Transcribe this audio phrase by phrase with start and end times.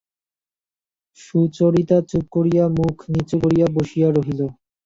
[1.19, 4.41] সুচরিতা চুপ করিয়া মুখ নিচু করিয়া বসিয়া রহিল।